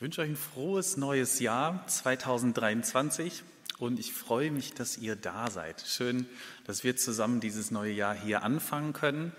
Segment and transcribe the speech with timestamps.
[0.00, 3.42] Ich wünsche euch ein frohes neues Jahr 2023
[3.76, 5.84] und ich freue mich, dass ihr da seid.
[5.86, 6.26] Schön,
[6.64, 9.34] dass wir zusammen dieses neue Jahr hier anfangen können.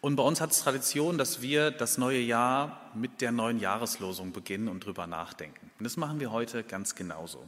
[0.00, 4.32] Und bei uns hat es Tradition, dass wir das neue Jahr mit der neuen Jahreslosung
[4.32, 5.70] beginnen und drüber nachdenken.
[5.78, 7.46] Und das machen wir heute ganz genauso.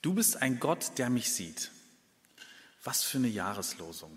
[0.00, 1.70] Du bist ein Gott, der mich sieht.
[2.82, 4.16] Was für eine Jahreslosung.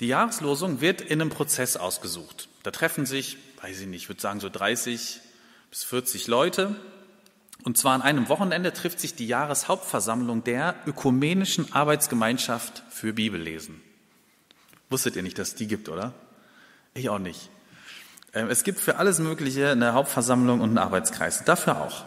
[0.00, 2.48] Die Jahreslosung wird in einem Prozess ausgesucht.
[2.64, 5.20] Da treffen sich, weiß ich nicht, ich würde sagen so 30
[5.72, 6.76] bis 40 Leute.
[7.64, 13.80] Und zwar an einem Wochenende trifft sich die Jahreshauptversammlung der Ökumenischen Arbeitsgemeinschaft für Bibellesen.
[14.90, 16.12] Wusstet ihr nicht, dass es die gibt, oder?
[16.92, 17.48] Ich auch nicht.
[18.34, 21.42] Ähm, es gibt für alles Mögliche eine Hauptversammlung und einen Arbeitskreis.
[21.44, 22.04] Dafür auch.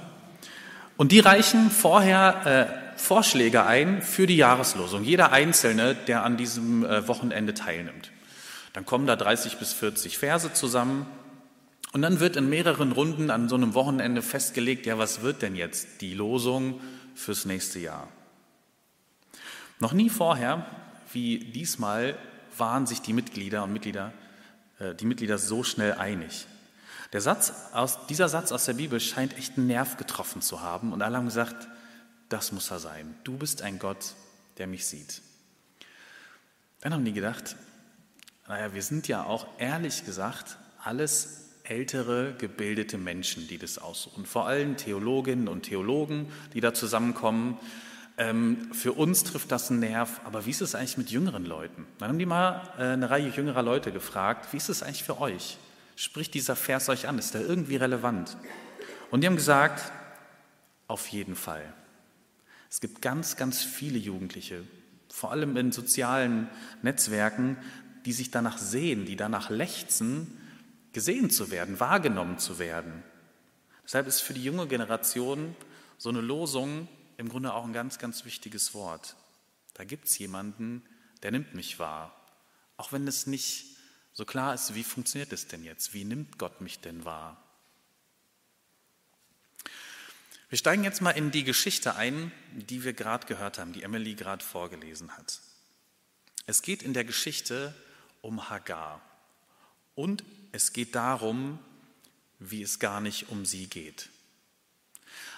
[0.95, 5.03] Und die reichen vorher äh, Vorschläge ein für die Jahreslosung.
[5.03, 8.11] Jeder Einzelne, der an diesem äh, Wochenende teilnimmt.
[8.73, 11.07] Dann kommen da 30 bis 40 Verse zusammen
[11.95, 15.55] und dann wird in mehreren Runden an so einem Wochenende festgelegt, ja, was wird denn
[15.55, 16.81] jetzt die Losung
[17.15, 18.09] fürs nächste Jahr?
[19.79, 20.65] Noch nie vorher,
[21.13, 22.17] wie diesmal,
[22.57, 24.11] waren sich die Mitglieder und Mitglieder,
[24.79, 26.47] äh, die Mitglieder so schnell einig.
[27.13, 30.91] Der Satz aus, dieser Satz aus der Bibel scheint echt einen Nerv getroffen zu haben
[30.91, 31.69] und alle haben gesagt,
[32.27, 33.15] das muss er sein.
[33.23, 34.15] Du bist ein Gott,
[34.57, 35.21] der mich sieht.
[36.81, 37.55] Dann haben die gedacht,
[38.49, 44.25] naja, wir sind ja auch ehrlich gesagt alles ältere, gebildete Menschen, die das aussuchen.
[44.25, 47.57] Vor allem Theologinnen und Theologen, die da zusammenkommen.
[48.17, 51.85] Ähm, für uns trifft das einen Nerv, aber wie ist es eigentlich mit jüngeren Leuten?
[51.99, 55.19] Dann haben die mal äh, eine Reihe jüngerer Leute gefragt, wie ist es eigentlich für
[55.19, 55.57] euch?
[55.97, 57.17] Spricht dieser Vers euch an?
[57.17, 58.37] Ist der irgendwie relevant?
[59.11, 59.91] Und die haben gesagt,
[60.87, 61.73] auf jeden Fall.
[62.69, 64.63] Es gibt ganz, ganz viele Jugendliche,
[65.09, 66.49] vor allem in sozialen
[66.81, 67.57] Netzwerken,
[68.05, 70.37] die sich danach sehen, die danach lechzen,
[70.95, 73.03] gesehen zu werden, wahrgenommen zu werden.
[73.83, 75.53] Deshalb ist für die junge Generation
[75.97, 76.87] so eine Losung
[77.17, 79.17] im Grunde auch ein ganz, ganz wichtiges Wort.
[79.73, 80.83] Da gibt es jemanden,
[81.21, 82.15] der nimmt mich wahr.
[82.77, 83.75] Auch wenn es nicht
[84.13, 85.93] so klar ist, wie funktioniert es denn jetzt?
[85.93, 87.43] Wie nimmt Gott mich denn wahr?
[90.47, 94.15] Wir steigen jetzt mal in die Geschichte ein, die wir gerade gehört haben, die Emily
[94.15, 95.41] gerade vorgelesen hat.
[96.45, 97.75] Es geht in der Geschichte
[98.21, 99.01] um Hagar
[99.93, 100.23] und
[100.55, 101.59] es geht darum,
[102.39, 104.09] wie es gar nicht um sie geht.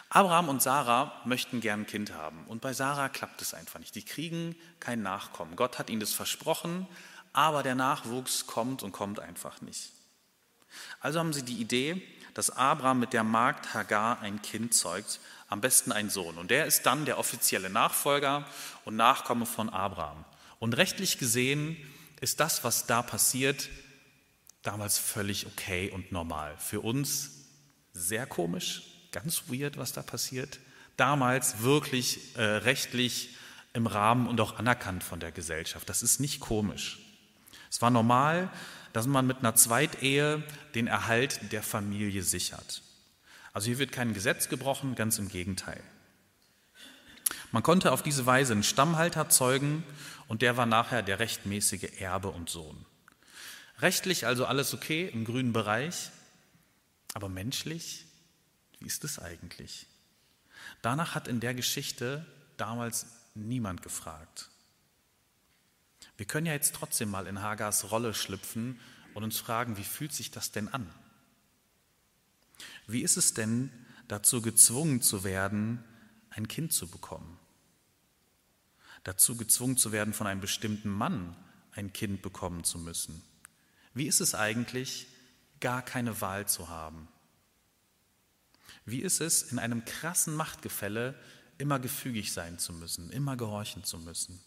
[0.09, 3.95] Abraham und Sarah möchten gern ein Kind haben und bei Sarah klappt es einfach nicht.
[3.95, 5.55] Die kriegen kein Nachkommen.
[5.55, 6.87] Gott hat ihnen das versprochen,
[7.33, 9.91] aber der Nachwuchs kommt und kommt einfach nicht.
[10.99, 12.01] Also haben sie die Idee,
[12.35, 15.19] dass Abraham mit der Magd Hagar ein Kind zeugt,
[15.49, 16.37] am besten ein Sohn.
[16.37, 18.45] Und der ist dann der offizielle Nachfolger
[18.85, 20.23] und Nachkomme von Abraham.
[20.59, 21.75] Und rechtlich gesehen
[22.21, 23.69] ist das, was da passiert,
[24.61, 26.55] damals völlig okay und normal.
[26.57, 27.31] Für uns
[27.93, 30.59] sehr komisch, ganz weird, was da passiert.
[30.97, 33.35] Damals wirklich äh, rechtlich
[33.73, 35.87] im Rahmen und auch anerkannt von der Gesellschaft.
[35.87, 36.99] Das ist nicht komisch.
[37.69, 38.49] Es war normal,
[38.93, 40.43] dass man mit einer Zweitehe
[40.73, 42.81] den Erhalt der Familie sichert.
[43.53, 45.81] Also hier wird kein Gesetz gebrochen, ganz im Gegenteil.
[47.51, 49.83] Man konnte auf diese Weise einen Stammhalter zeugen
[50.27, 52.85] und der war nachher der rechtmäßige Erbe und Sohn.
[53.79, 56.09] Rechtlich also alles okay im grünen Bereich,
[57.13, 58.05] aber menschlich,
[58.79, 59.85] wie ist es eigentlich?
[60.81, 62.25] Danach hat in der Geschichte
[62.57, 63.05] damals
[63.35, 64.49] niemand gefragt.
[66.17, 68.79] Wir können ja jetzt trotzdem mal in Hagars Rolle schlüpfen
[69.13, 70.91] und uns fragen, wie fühlt sich das denn an?
[72.87, 73.71] Wie ist es denn,
[74.07, 75.83] dazu gezwungen zu werden,
[76.31, 77.37] ein Kind zu bekommen?
[79.03, 81.35] Dazu gezwungen zu werden, von einem bestimmten Mann
[81.73, 83.21] ein Kind bekommen zu müssen?
[83.97, 85.07] Wie ist es eigentlich,
[85.59, 87.07] gar keine Wahl zu haben?
[88.85, 91.15] Wie ist es, in einem krassen Machtgefälle
[91.57, 94.39] immer gefügig sein zu müssen, immer gehorchen zu müssen?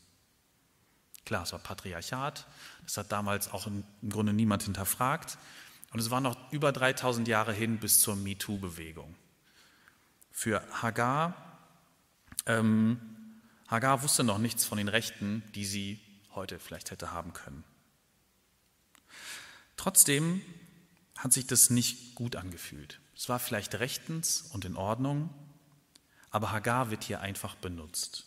[1.24, 2.46] Klar, es war Patriarchat,
[2.84, 5.36] das hat damals auch im Grunde niemand hinterfragt.
[5.92, 9.16] Und es war noch über 3000 Jahre hin bis zur MeToo-Bewegung.
[10.30, 11.34] Für Hagar,
[12.46, 13.00] ähm,
[13.66, 16.00] Hagar wusste noch nichts von den Rechten, die sie
[16.36, 17.64] heute vielleicht hätte haben können.
[19.80, 20.42] Trotzdem
[21.16, 23.00] hat sich das nicht gut angefühlt.
[23.16, 25.30] Es war vielleicht rechtens und in Ordnung,
[26.30, 28.26] aber Hagar wird hier einfach benutzt.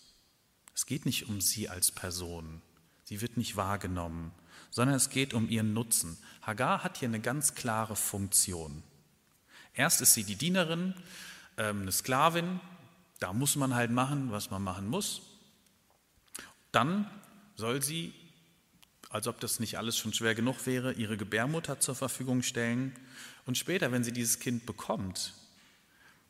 [0.74, 2.64] Es geht nicht um sie als Person.
[3.04, 4.32] Sie wird nicht wahrgenommen,
[4.72, 6.18] sondern es geht um ihren Nutzen.
[6.42, 8.82] Hagar hat hier eine ganz klare Funktion.
[9.76, 10.96] Erst ist sie die Dienerin,
[11.58, 12.62] ähm, eine Sklavin,
[13.20, 15.22] da muss man halt machen, was man machen muss.
[16.72, 17.08] Dann
[17.56, 18.12] soll sie
[19.14, 22.96] als ob das nicht alles schon schwer genug wäre, ihre Gebärmutter zur Verfügung stellen.
[23.46, 25.36] Und später, wenn sie dieses Kind bekommt,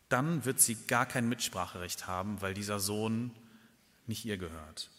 [0.10, 3.32] dann wird sie gar kein Mitspracherecht haben, weil dieser Sohn
[4.06, 4.90] nicht ihr gehört.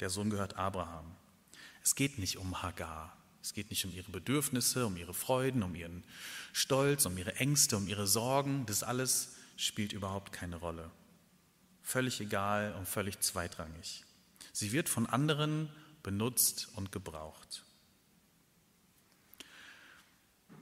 [0.00, 1.04] Der Sohn gehört Abraham.
[1.84, 3.14] Es geht nicht um Hagar.
[3.42, 6.04] Es geht nicht um ihre Bedürfnisse, um ihre Freuden, um ihren
[6.54, 8.64] Stolz, um ihre Ängste, um ihre Sorgen.
[8.64, 10.90] Das alles spielt überhaupt keine Rolle.
[11.82, 14.02] Völlig egal und völlig zweitrangig.
[14.54, 15.68] Sie wird von anderen
[16.02, 17.64] benutzt und gebraucht.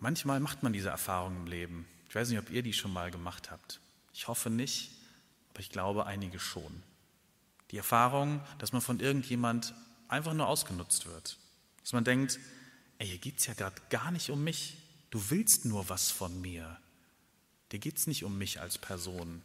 [0.01, 1.87] Manchmal macht man diese Erfahrung im Leben.
[2.09, 3.81] Ich weiß nicht, ob ihr die schon mal gemacht habt.
[4.13, 4.91] Ich hoffe nicht,
[5.51, 6.83] aber ich glaube einige schon.
[7.71, 9.75] Die Erfahrung, dass man von irgendjemand
[10.09, 11.39] einfach nur ausgenutzt wird.
[11.83, 12.39] Dass man denkt,
[12.99, 14.77] ey, hier geht es ja gerade gar nicht um mich.
[15.11, 16.79] Du willst nur was von mir.
[17.73, 19.43] Dir geht es nicht um mich als Person.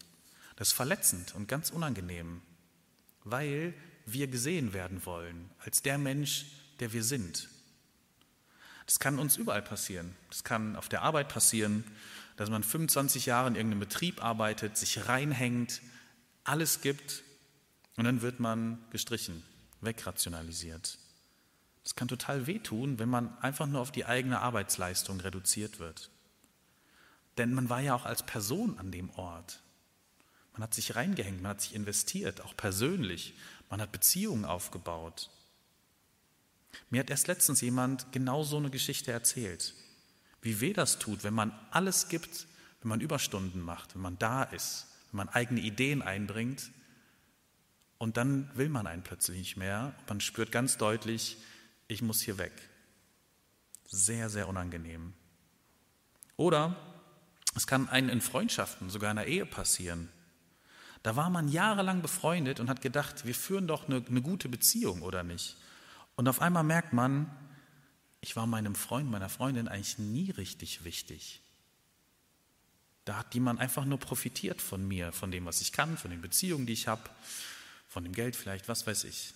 [0.56, 2.42] Das ist verletzend und ganz unangenehm,
[3.24, 3.74] weil
[4.06, 6.46] wir gesehen werden wollen als der Mensch,
[6.80, 7.50] der wir sind.
[8.86, 10.16] Das kann uns überall passieren.
[10.30, 11.84] Das kann auf der Arbeit passieren,
[12.38, 15.82] dass man 25 Jahre in irgendeinem Betrieb arbeitet, sich reinhängt,
[16.44, 17.24] alles gibt
[17.96, 19.44] und dann wird man gestrichen,
[19.82, 20.98] wegrationalisiert.
[21.84, 26.10] Das kann total wehtun, wenn man einfach nur auf die eigene Arbeitsleistung reduziert wird.
[27.38, 29.62] Denn man war ja auch als Person an dem Ort.
[30.56, 33.34] Man hat sich reingehängt, man hat sich investiert, auch persönlich.
[33.70, 35.30] Man hat Beziehungen aufgebaut.
[36.90, 39.74] Mir hat erst letztens jemand genau so eine Geschichte erzählt.
[40.42, 42.48] Wie weh das tut, wenn man alles gibt,
[42.82, 46.72] wenn man Überstunden macht, wenn man da ist, wenn man eigene Ideen einbringt
[47.98, 49.94] und dann will man einen plötzlich nicht mehr.
[50.08, 51.38] Man spürt ganz deutlich,
[51.88, 52.54] ich muss hier weg.
[53.88, 55.14] Sehr, sehr unangenehm.
[56.38, 56.76] Oder
[57.56, 60.10] es kann einen in Freundschaften, sogar in einer Ehe passieren.
[61.06, 65.04] Da war man jahrelang befreundet und hat gedacht, wir führen doch eine, eine gute Beziehung
[65.04, 65.56] oder nicht.
[66.16, 67.30] Und auf einmal merkt man,
[68.22, 71.42] ich war meinem Freund, meiner Freundin eigentlich nie richtig wichtig.
[73.04, 76.22] Da hat jemand einfach nur profitiert von mir, von dem, was ich kann, von den
[76.22, 77.08] Beziehungen, die ich habe,
[77.88, 79.36] von dem Geld vielleicht, was weiß ich.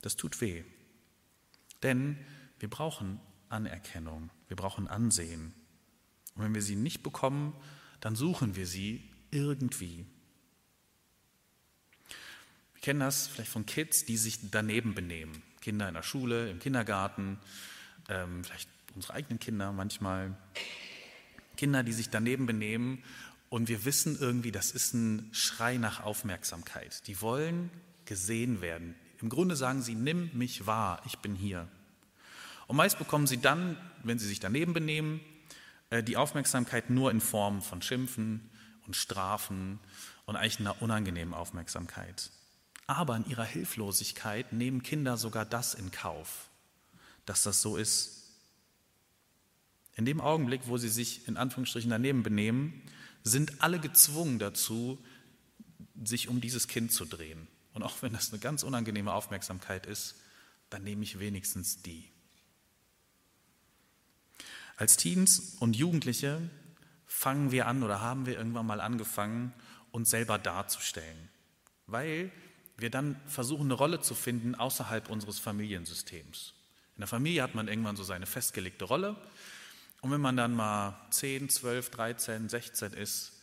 [0.00, 0.64] Das tut weh.
[1.82, 2.16] Denn
[2.58, 3.20] wir brauchen
[3.50, 5.52] Anerkennung, wir brauchen Ansehen.
[6.36, 7.52] Und wenn wir sie nicht bekommen,
[8.00, 10.06] dann suchen wir sie irgendwie.
[12.86, 15.42] Wir kennen das vielleicht von Kids, die sich daneben benehmen.
[15.60, 17.36] Kinder in der Schule, im Kindergarten,
[18.08, 20.36] ähm, vielleicht unsere eigenen Kinder manchmal.
[21.56, 23.02] Kinder, die sich daneben benehmen
[23.48, 27.04] und wir wissen irgendwie, das ist ein Schrei nach Aufmerksamkeit.
[27.08, 27.72] Die wollen
[28.04, 28.94] gesehen werden.
[29.20, 31.66] Im Grunde sagen sie, nimm mich wahr, ich bin hier.
[32.68, 35.20] Und meist bekommen sie dann, wenn sie sich daneben benehmen,
[35.90, 38.48] äh, die Aufmerksamkeit nur in Form von Schimpfen
[38.86, 39.80] und Strafen
[40.24, 42.30] und eigentlich einer unangenehmen Aufmerksamkeit.
[42.86, 46.48] Aber in ihrer Hilflosigkeit nehmen Kinder sogar das in Kauf,
[47.24, 48.30] dass das so ist.
[49.94, 52.82] In dem Augenblick, wo sie sich in Anführungsstrichen daneben benehmen,
[53.24, 54.98] sind alle gezwungen dazu,
[56.04, 57.48] sich um dieses Kind zu drehen.
[57.72, 60.14] Und auch wenn das eine ganz unangenehme Aufmerksamkeit ist,
[60.70, 62.08] dann nehme ich wenigstens die.
[64.76, 66.40] Als Teens und Jugendliche
[67.06, 69.52] fangen wir an oder haben wir irgendwann mal angefangen,
[69.90, 71.30] uns selber darzustellen,
[71.86, 72.30] weil
[72.76, 76.54] wir dann versuchen, eine Rolle zu finden außerhalb unseres Familiensystems.
[76.96, 79.16] In der Familie hat man irgendwann so seine festgelegte Rolle.
[80.00, 83.40] Und wenn man dann mal 10, 12, 13, 16 ist,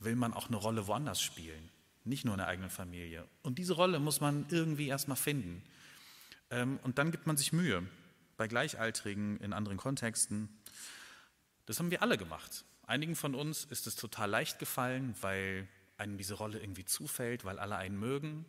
[0.00, 1.70] will man auch eine Rolle woanders spielen,
[2.04, 3.26] nicht nur in der eigenen Familie.
[3.42, 5.62] Und diese Rolle muss man irgendwie erstmal finden.
[6.50, 7.86] Ähm, und dann gibt man sich Mühe,
[8.36, 10.48] bei Gleichaltrigen in anderen Kontexten.
[11.66, 12.64] Das haben wir alle gemacht.
[12.86, 17.58] Einigen von uns ist es total leicht gefallen, weil einem diese Rolle irgendwie zufällt, weil
[17.58, 18.46] alle einen mögen.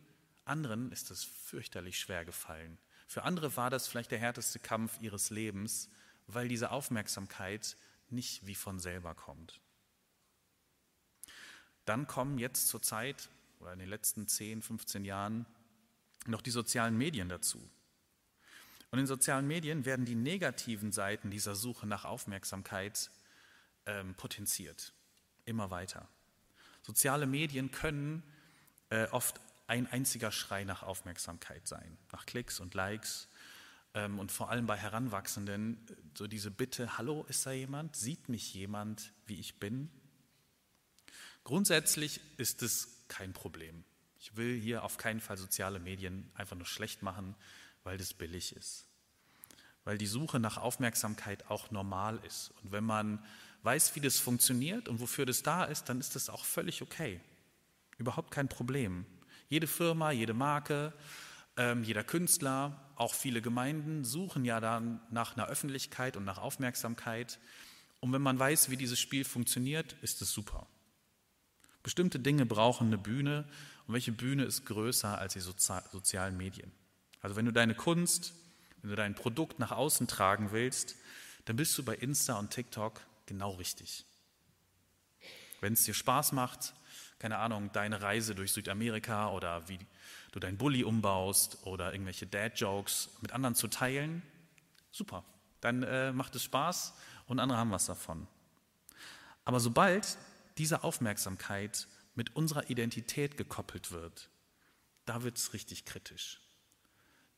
[0.50, 2.78] Anderen ist es fürchterlich schwer gefallen.
[3.06, 5.88] Für andere war das vielleicht der härteste Kampf ihres Lebens,
[6.26, 7.76] weil diese Aufmerksamkeit
[8.08, 9.60] nicht wie von selber kommt.
[11.84, 13.30] Dann kommen jetzt zur Zeit
[13.60, 15.46] oder in den letzten 10, 15 Jahren
[16.26, 17.60] noch die sozialen Medien dazu.
[18.90, 23.10] Und in sozialen Medien werden die negativen Seiten dieser Suche nach Aufmerksamkeit
[23.86, 24.92] ähm, potenziert,
[25.44, 26.08] immer weiter.
[26.82, 28.24] Soziale Medien können
[28.88, 33.28] äh, oft ein einziger Schrei nach Aufmerksamkeit sein, nach Klicks und Likes.
[33.94, 35.78] Ähm, und vor allem bei Heranwachsenden
[36.18, 37.94] so diese Bitte, hallo, ist da jemand?
[37.94, 39.88] Sieht mich jemand, wie ich bin?
[41.44, 43.84] Grundsätzlich ist es kein Problem.
[44.18, 47.36] Ich will hier auf keinen Fall soziale Medien einfach nur schlecht machen,
[47.84, 48.88] weil das billig ist.
[49.84, 52.52] Weil die Suche nach Aufmerksamkeit auch normal ist.
[52.62, 53.24] Und wenn man
[53.62, 57.20] weiß, wie das funktioniert und wofür das da ist, dann ist das auch völlig okay.
[57.98, 59.06] Überhaupt kein Problem.
[59.50, 60.94] Jede Firma, jede Marke
[61.56, 67.38] Ähm, jeder Künstler, auch viele Gemeinden suchen ja dann nach einer Öffentlichkeit und nach Aufmerksamkeit.
[67.98, 70.66] Und wenn man weiß, wie dieses Spiel funktioniert, ist es super.
[71.82, 73.46] Bestimmte Dinge brauchen eine Bühne
[73.86, 76.72] und welche Bühne ist größer als die sozialen Medien?
[77.20, 78.32] Also wenn du deine Kunst,
[78.80, 80.96] wenn du dein Produkt nach außen tragen willst,
[81.46, 84.06] dann bist du bei Insta und TikTok genau richtig.
[85.60, 86.74] Wenn es dir Spaß macht,
[87.20, 89.78] keine Ahnung, deine Reise durch Südamerika oder wie
[90.32, 94.22] du dein Bulli umbaust oder irgendwelche Dad-Jokes mit anderen zu teilen,
[94.90, 95.22] super.
[95.60, 96.94] Dann äh, macht es Spaß
[97.26, 98.26] und andere haben was davon.
[99.44, 100.16] Aber sobald
[100.56, 104.30] diese Aufmerksamkeit mit unserer Identität gekoppelt wird,
[105.04, 106.40] da wird es richtig kritisch.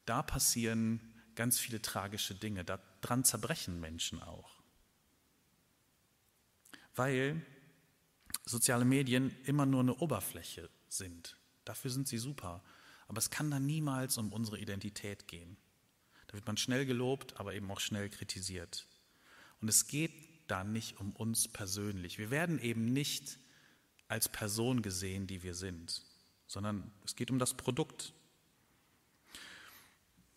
[0.04, 1.00] Da passieren
[1.34, 4.62] ganz viele tragische Dinge, daran zerbrechen Menschen auch.
[6.94, 7.44] Weil
[8.44, 11.37] soziale Medien immer nur eine Oberfläche sind.
[11.64, 12.62] Dafür sind sie super.
[13.08, 15.56] Aber es kann dann niemals um unsere Identität gehen.
[16.28, 18.87] Da wird man schnell gelobt, aber eben auch schnell kritisiert.
[19.61, 20.12] Und es geht
[20.49, 22.18] da nicht um uns persönlich.
[22.18, 23.38] Wir werden eben nicht
[24.08, 26.02] als Person gesehen, die wir sind,
[26.46, 28.12] sondern es geht um das Produkt.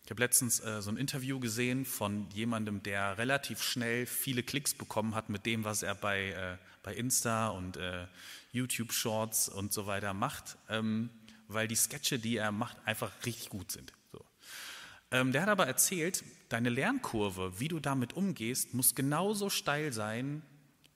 [0.06, 4.76] Ich habe letztens äh, so ein Interview gesehen von jemandem, der relativ schnell viele Klicks
[4.76, 8.06] bekommen hat mit dem, was er bei, äh, bei Insta und äh,
[8.52, 11.10] YouTube Shorts und so weiter macht, ähm,
[11.48, 13.94] weil die Sketche, die er macht, einfach richtig gut sind.
[14.12, 14.24] So.
[15.10, 20.44] Ähm, der hat aber erzählt, deine Lernkurve, wie du damit umgehst, muss genauso steil sein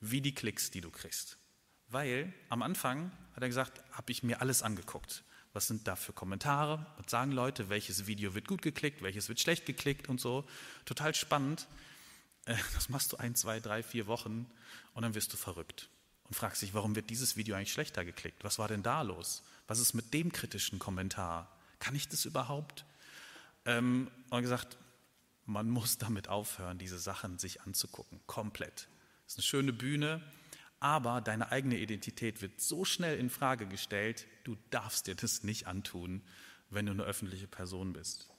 [0.01, 1.39] wie die Klicks, die du kriegst.
[1.87, 5.23] Weil am Anfang, hat er gesagt, habe ich mir alles angeguckt.
[5.53, 6.85] Was sind da für Kommentare?
[6.97, 7.69] Was sagen Leute?
[7.69, 9.01] Welches Video wird gut geklickt?
[9.01, 10.47] Welches wird schlecht geklickt und so?
[10.85, 11.67] Total spannend.
[12.45, 14.49] Äh, das machst du ein, zwei, drei, vier Wochen
[14.93, 15.89] und dann wirst du verrückt
[16.29, 18.43] und fragst dich, warum wird dieses Video eigentlich schlechter geklickt?
[18.43, 19.43] Was war denn da los?
[19.67, 21.51] Was ist mit dem kritischen Kommentar?
[21.79, 22.85] Kann ich das überhaupt?
[23.65, 24.77] Ähm, und gesagt,
[25.45, 28.19] man muss damit aufhören, diese Sachen sich anzugucken.
[28.27, 28.87] Komplett.
[29.25, 30.21] Das ist eine schöne Bühne,
[30.79, 35.67] aber deine eigene Identität wird so schnell in Frage gestellt, du darfst dir das nicht
[35.67, 36.21] antun,
[36.69, 38.29] wenn du eine öffentliche Person bist.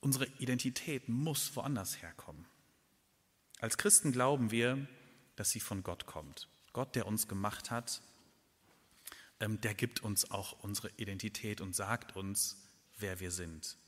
[0.00, 2.46] Unsere Identität muss woanders herkommen.
[3.60, 4.86] Als Christen glauben wir,
[5.36, 6.48] dass sie von Gott kommt.
[6.72, 8.02] Gott, der uns gemacht hat,
[9.40, 12.56] ähm, der gibt uns auch unsere Identität und sagt uns,
[12.98, 13.78] wer wir sind.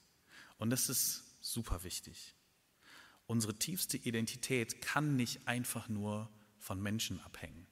[0.59, 2.36] Und das ist super wichtig.
[3.26, 7.66] Unsere tiefste Identität kann nicht einfach nur von Menschen abhängen.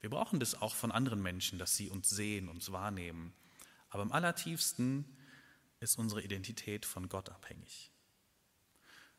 [0.00, 3.34] Wir brauchen das auch von anderen Menschen, dass sie uns sehen, uns wahrnehmen.
[3.90, 5.04] Aber im allertiefsten
[5.80, 7.90] ist unsere Identität von Gott abhängig.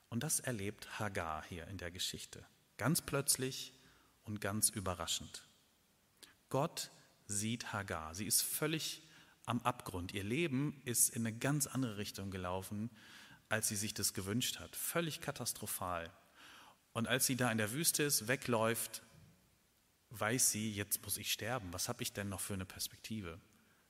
[0.10, 2.46] Und das erlebt Hagar hier in der Geschichte.
[2.78, 3.74] Ganz plötzlich
[4.24, 5.48] und ganz überraschend.
[6.50, 6.92] Gott
[7.28, 8.14] sieht Hagar.
[8.14, 9.04] Sie ist völlig
[9.46, 10.14] am Abgrund.
[10.14, 12.90] Ihr Leben ist in eine ganz andere Richtung gelaufen,
[13.52, 14.76] als sie sich das gewünscht hat.
[14.76, 16.12] Völlig katastrophal.
[16.94, 19.04] Und als sie da in der Wüste ist, wegläuft,
[20.10, 21.72] weiß sie, jetzt muss ich sterben.
[21.74, 23.40] Was habe ich denn noch für eine Perspektive?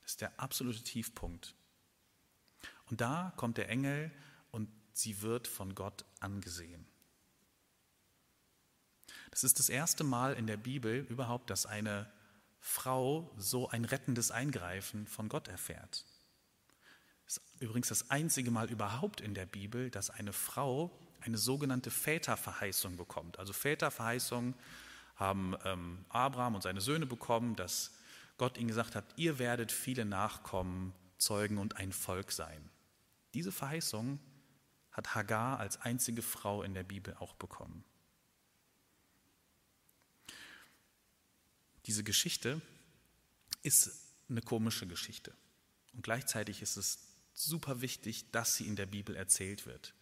[0.01, 1.55] Das ist der absolute Tiefpunkt.
[2.89, 4.11] Und da kommt der Engel
[4.51, 6.85] und sie wird von Gott angesehen.
[9.29, 12.11] Das ist das erste Mal in der Bibel überhaupt, dass eine
[12.59, 16.05] Frau so ein rettendes Eingreifen von Gott erfährt.
[17.31, 21.89] Das ist übrigens das einzige Mal überhaupt in der Bibel, dass eine Frau eine sogenannte
[21.89, 23.39] Väterverheißung bekommt.
[23.39, 24.53] Also Väterverheißung
[25.15, 27.91] haben ähm, Abraham und seine Söhne bekommen, dass
[28.37, 32.69] Gott ihnen gesagt hat, ihr werdet viele Nachkommen zeugen und ein Volk sein.
[33.33, 34.19] Diese Verheißung
[34.91, 37.85] hat Hagar als einzige Frau in der Bibel auch bekommen.
[41.85, 42.61] Diese Geschichte
[43.63, 43.89] ist
[44.27, 45.33] eine komische Geschichte.
[45.93, 47.10] Und gleichzeitig ist es
[47.43, 49.93] super wichtig, dass sie in der Bibel erzählt wird.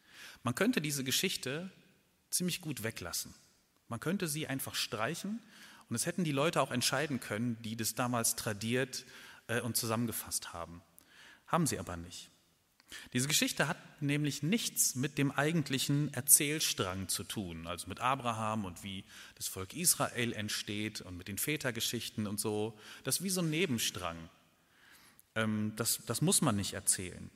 [0.44, 1.72] Man könnte diese Geschichte
[2.30, 3.34] ziemlich gut weglassen.
[3.88, 5.42] Man könnte sie einfach streichen
[5.90, 9.06] und es hätten die Leute auch entscheiden können, die das damals tradiert
[9.48, 10.82] äh, und zusammengefasst haben.
[11.48, 12.30] Haben sie aber nicht.
[13.14, 18.84] Diese Geschichte hat nämlich nichts mit dem eigentlichen Erzählstrang zu tun, also mit Abraham und
[18.84, 19.06] wie
[19.36, 22.78] das Volk Israel entsteht und mit den Vätergeschichten und so.
[23.04, 24.18] Das ist wie so ein Nebenstrang.
[25.40, 27.30] Ähm, das, das muss man nicht erzählen.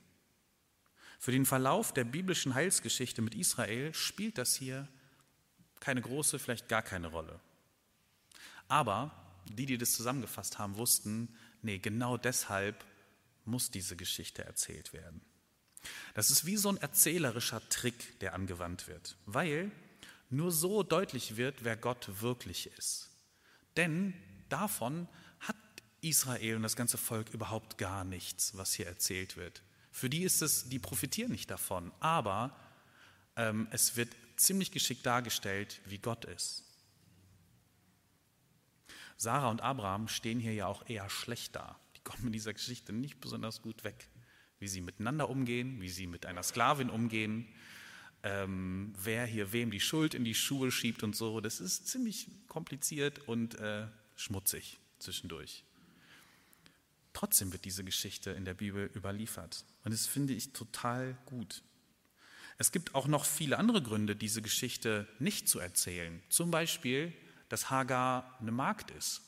[1.18, 4.88] Für den Verlauf der biblischen Heilsgeschichte mit Israel spielt das hier
[5.80, 7.40] keine große, vielleicht gar keine Rolle.
[8.68, 9.12] Aber
[9.46, 12.84] die, die das zusammengefasst haben, wussten, nee, genau deshalb
[13.44, 15.20] muss diese Geschichte erzählt werden.
[16.14, 19.70] Das ist wie so ein erzählerischer Trick, der angewandt wird, weil
[20.30, 23.10] nur so deutlich wird, wer Gott wirklich ist.
[23.76, 24.14] Denn
[24.48, 25.08] davon
[26.04, 29.62] Israel und das ganze Volk überhaupt gar nichts, was hier erzählt wird.
[29.90, 32.56] Für die ist es, die profitieren nicht davon, aber
[33.36, 36.64] ähm, es wird ziemlich geschickt dargestellt, wie Gott ist.
[39.16, 41.78] Sarah und Abraham stehen hier ja auch eher schlecht da.
[41.96, 44.08] Die kommen in dieser Geschichte nicht besonders gut weg.
[44.58, 47.46] Wie sie miteinander umgehen, wie sie mit einer Sklavin umgehen,
[48.22, 51.40] ähm, wer hier wem die Schuld in die Schuhe schiebt und so.
[51.40, 55.64] Das ist ziemlich kompliziert und äh, schmutzig zwischendurch.
[57.14, 59.64] Trotzdem wird diese Geschichte in der Bibel überliefert.
[59.84, 61.62] Und das finde ich total gut.
[62.58, 66.22] Es gibt auch noch viele andere Gründe, diese Geschichte nicht zu erzählen.
[66.28, 67.12] Zum Beispiel,
[67.48, 69.22] dass Hagar eine Magd ist.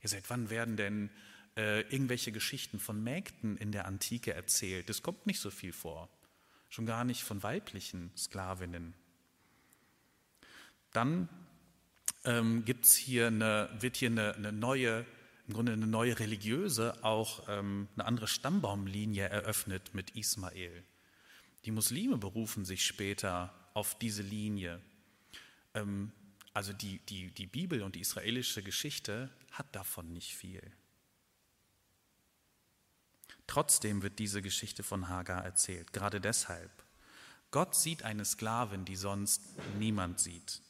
[0.00, 1.10] Ja, seit wann werden denn
[1.56, 4.88] äh, irgendwelche Geschichten von Mägden in der Antike erzählt?
[4.88, 6.08] Das kommt nicht so viel vor.
[6.68, 8.94] Schon gar nicht von weiblichen Sklavinnen.
[10.92, 11.28] Dann
[12.24, 15.04] ähm, gibt's hier eine, wird hier eine, eine, neue,
[15.46, 20.84] im Grunde eine neue religiöse, auch ähm, eine andere Stammbaumlinie eröffnet mit Ismael.
[21.64, 24.80] Die Muslime berufen sich später auf diese Linie.
[25.74, 26.12] Ähm,
[26.54, 30.62] also die, die, die Bibel und die israelische Geschichte hat davon nicht viel.
[33.46, 36.70] Trotzdem wird diese Geschichte von Hagar erzählt, gerade deshalb.
[37.50, 39.42] Gott sieht eine Sklavin, die sonst
[39.78, 40.60] niemand sieht.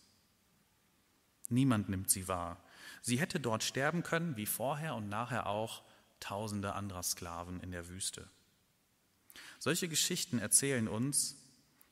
[1.48, 2.62] Niemand nimmt sie wahr.
[3.06, 5.82] Sie hätte dort sterben können, wie vorher und nachher auch
[6.20, 8.30] tausende anderer Sklaven in der Wüste.
[9.58, 11.36] Solche Geschichten erzählen uns,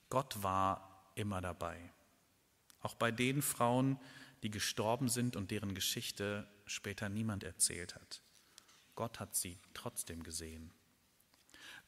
[0.08, 1.78] Gott war immer dabei.
[2.80, 4.00] Auch bei den Frauen,
[4.42, 8.22] die gestorben sind und deren Geschichte später niemand erzählt hat.
[8.94, 10.72] Gott hat sie trotzdem gesehen.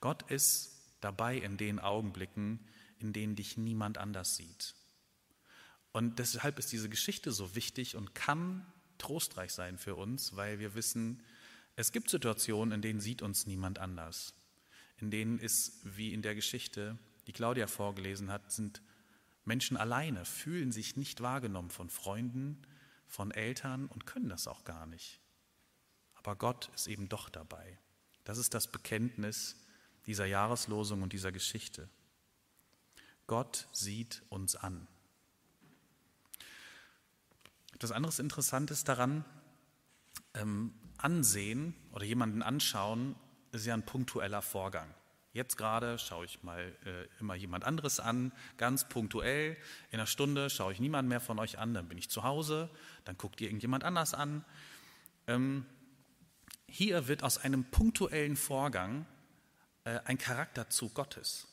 [0.02, 2.60] Gott ist dabei in den Augenblicken,
[2.98, 4.74] in denen dich niemand anders sieht.
[5.92, 8.70] Und deshalb ist diese Geschichte so wichtig und kann
[9.04, 11.22] trostreich sein für uns, weil wir wissen,
[11.76, 14.34] es gibt Situationen, in denen sieht uns niemand anders
[14.96, 18.82] in denen ist, wie in der Geschichte, die Claudia vorgelesen hat, sind
[19.44, 22.62] Menschen alleine, fühlen sich nicht wahrgenommen von Freunden,
[23.06, 25.20] von Eltern und können das auch gar nicht.
[26.14, 27.78] Aber Gott ist eben doch dabei.
[28.24, 29.56] Das ist das Bekenntnis
[30.06, 31.88] dieser Jahreslosung und dieser Geschichte.
[33.26, 34.86] Gott sieht uns an.
[37.84, 39.26] Etwas anderes Interessantes daran,
[40.32, 43.14] ähm, ansehen oder jemanden anschauen,
[43.52, 44.88] ist ja ein punktueller Vorgang.
[45.34, 49.58] Jetzt gerade schaue ich mal äh, immer jemand anderes an, ganz punktuell.
[49.90, 52.70] In einer Stunde schaue ich niemand mehr von euch an, dann bin ich zu Hause,
[53.04, 54.46] dann guckt ihr irgendjemand anders an.
[55.26, 55.66] Ähm,
[56.66, 59.04] hier wird aus einem punktuellen Vorgang
[59.84, 61.48] äh, ein Charakterzug Gottes.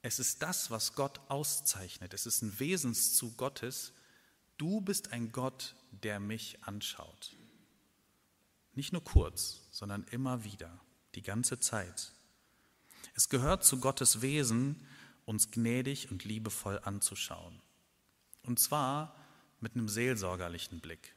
[0.00, 2.14] Es ist das, was Gott auszeichnet.
[2.14, 3.92] Es ist ein Wesenszug Gottes.
[4.58, 7.36] Du bist ein Gott, der mich anschaut.
[8.74, 10.80] Nicht nur kurz, sondern immer wieder
[11.14, 12.12] die ganze Zeit.
[13.14, 14.84] Es gehört zu Gottes Wesen,
[15.24, 17.62] uns gnädig und liebevoll anzuschauen.
[18.42, 19.14] Und zwar
[19.60, 21.14] mit einem seelsorgerlichen Blick.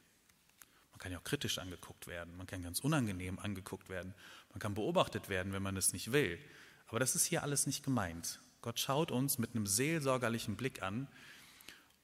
[0.91, 4.13] Man kann ja auch kritisch angeguckt werden, man kann ganz unangenehm angeguckt werden,
[4.51, 6.37] man kann beobachtet werden, wenn man es nicht will.
[6.85, 8.39] Aber das ist hier alles nicht gemeint.
[8.61, 11.07] Gott schaut uns mit einem seelsorgerlichen Blick an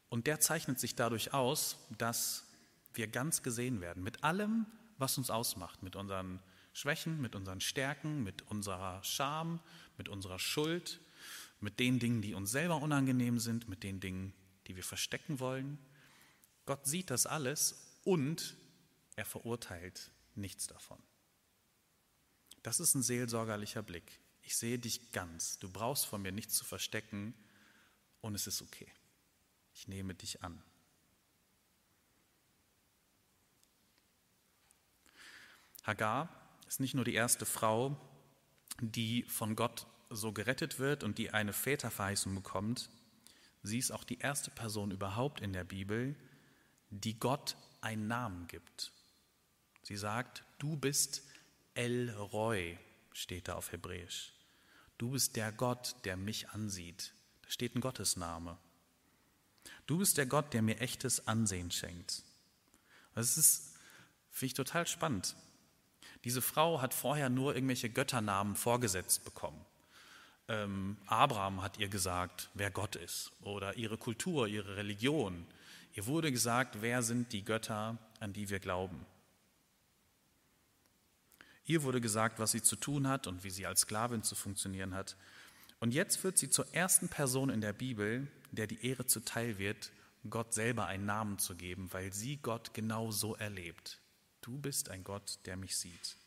[0.09, 2.45] und der zeichnet sich dadurch aus, dass
[2.93, 4.65] wir ganz gesehen werden, mit allem,
[4.97, 6.39] was uns ausmacht, mit unseren
[6.73, 9.59] Schwächen, mit unseren Stärken, mit unserer Scham,
[9.97, 10.99] mit unserer Schuld,
[11.59, 14.33] mit den Dingen, die uns selber unangenehm sind, mit den Dingen,
[14.67, 15.77] die wir verstecken wollen.
[16.65, 18.55] Gott sieht das alles und
[19.15, 21.01] er verurteilt nichts davon.
[22.63, 24.19] Das ist ein seelsorgerlicher Blick.
[24.41, 25.59] Ich sehe dich ganz.
[25.59, 27.33] Du brauchst von mir nichts zu verstecken
[28.21, 28.91] und es ist okay.
[29.77, 30.59] Ich nehme dich an.
[35.83, 36.29] Hagar
[36.67, 37.95] ist nicht nur die erste Frau,
[38.81, 42.89] die von Gott so gerettet wird und die eine Väterverheißung bekommt,
[43.61, 46.15] sie ist auch die erste Person überhaupt in der Bibel,
[46.89, 48.91] die Gott einen Namen gibt.
[49.83, 51.21] Sie sagt, du bist
[51.75, 52.79] El Roy,
[53.11, 54.33] steht da auf Hebräisch.
[54.97, 57.13] Du bist der Gott, der mich ansieht.
[57.43, 58.57] Da steht ein Gottesname.
[59.85, 62.23] Du bist der Gott, der mir echtes Ansehen schenkt.
[63.15, 63.75] Das ist,
[64.29, 65.35] finde ich, total spannend.
[66.23, 69.63] Diese Frau hat vorher nur irgendwelche Götternamen vorgesetzt bekommen.
[70.49, 75.45] Ähm, Abraham hat ihr gesagt, wer Gott ist oder ihre Kultur, ihre Religion.
[75.93, 79.05] Ihr wurde gesagt, wer sind die Götter, an die wir glauben.
[81.65, 84.93] Ihr wurde gesagt, was sie zu tun hat und wie sie als Sklavin zu funktionieren
[84.93, 85.17] hat.
[85.79, 89.91] Und jetzt wird sie zur ersten Person in der Bibel, der die Ehre zuteil wird,
[90.29, 93.99] Gott selber einen Namen zu geben, weil sie Gott genau so erlebt.
[94.41, 96.17] Du bist ein Gott, der mich sieht.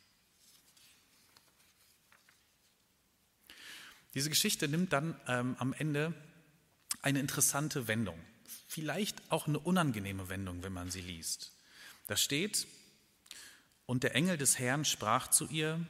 [4.14, 6.14] Diese Geschichte nimmt dann ähm, am Ende
[7.02, 8.18] eine interessante Wendung,
[8.66, 11.52] vielleicht auch eine unangenehme Wendung, wenn man sie liest.
[12.08, 12.66] Da steht,
[13.86, 15.84] und der Engel des Herrn sprach zu ihr,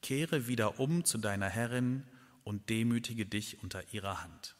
[0.00, 2.04] kehre wieder um zu deiner Herrin
[2.48, 4.56] und demütige dich unter ihrer Hand.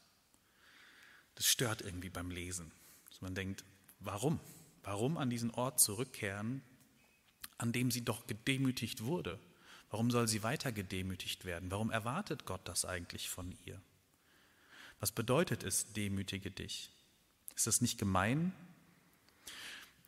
[1.37, 2.71] Das stört irgendwie beim Lesen.
[3.09, 3.65] Dass man denkt,
[3.99, 4.41] warum?
[4.83, 6.61] Warum an diesen Ort zurückkehren,
[7.57, 9.41] an dem sie doch gedemütigt wurde?
[9.89, 11.71] Warum soll sie weiter gedemütigt werden?
[11.71, 13.81] Warum erwartet Gott das eigentlich von ihr?
[15.01, 16.91] Was bedeutet es, demütige dich?
[17.57, 18.53] Ist das nicht gemein?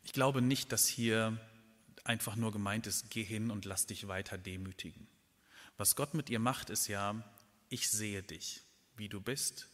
[0.03, 1.35] Ich glaube nicht, dass hier
[2.03, 5.07] einfach nur gemeint ist, geh hin und lass dich weiter demütigen.
[5.77, 7.23] Was Gott mit ihr macht, ist ja,
[7.71, 8.61] ich sehe dich,
[8.95, 9.67] wie du bist.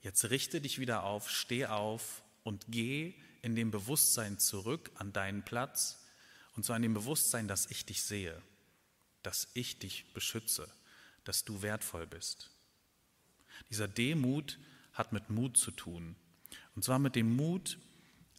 [0.00, 5.42] Jetzt richte dich wieder auf, steh auf und geh in dem Bewusstsein zurück an deinen
[5.42, 5.98] Platz
[6.54, 8.40] und so an dem Bewusstsein, dass ich dich sehe
[9.22, 10.68] dass ich dich beschütze,
[11.24, 12.50] dass du wertvoll bist.
[13.70, 14.58] Dieser Demut
[14.92, 16.16] hat mit Mut zu tun.
[16.74, 17.78] Und zwar mit dem Mut,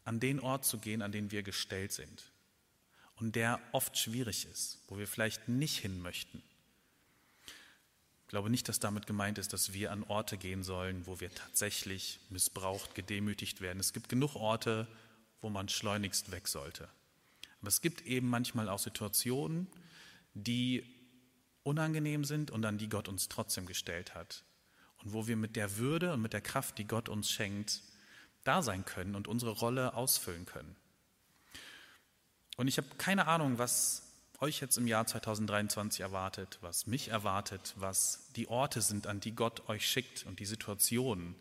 [0.05, 2.31] an den Ort zu gehen, an den wir gestellt sind.
[3.15, 6.43] Und der oft schwierig ist, wo wir vielleicht nicht hin möchten.
[8.23, 11.33] Ich glaube nicht, dass damit gemeint ist, dass wir an Orte gehen sollen, wo wir
[11.33, 13.79] tatsächlich missbraucht, gedemütigt werden.
[13.79, 14.87] Es gibt genug Orte,
[15.41, 16.89] wo man schleunigst weg sollte.
[17.61, 19.67] Aber es gibt eben manchmal auch Situationen,
[20.33, 20.83] die
[21.63, 24.43] unangenehm sind und an die Gott uns trotzdem gestellt hat.
[24.97, 27.81] Und wo wir mit der Würde und mit der Kraft, die Gott uns schenkt,
[28.43, 30.75] da sein können und unsere Rolle ausfüllen können.
[32.57, 34.12] Und ich habe keine Ahnung, was
[34.43, 39.31] euch jetzt im Jahr 2023 erwartet, was mich erwartet, was die Orte sind, an die
[39.31, 41.35] Gott euch schickt und die Situationen,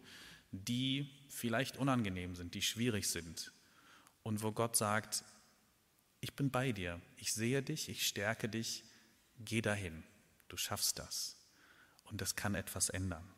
[0.53, 3.53] die vielleicht unangenehm sind, die schwierig sind
[4.23, 5.25] und wo Gott sagt,
[6.21, 8.85] ich bin bei dir, ich sehe dich, ich stärke dich,
[9.41, 10.05] geh dahin,
[10.47, 11.37] du schaffst das.
[12.05, 13.29] Und das kann etwas ändern.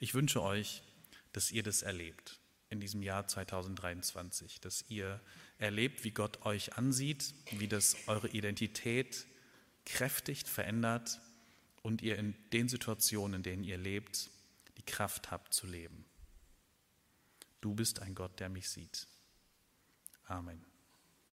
[0.00, 0.82] Ich wünsche euch,
[1.32, 2.37] dass ihr das erlebt
[2.70, 5.20] in diesem Jahr 2023, dass ihr
[5.58, 9.26] erlebt, wie Gott euch ansieht, wie das eure Identität
[9.84, 11.20] kräftigt, verändert
[11.82, 14.30] und ihr in den Situationen, in denen ihr lebt,
[14.76, 16.04] die Kraft habt zu leben.
[17.60, 19.06] Du bist ein Gott, der mich sieht.
[20.26, 20.64] Amen.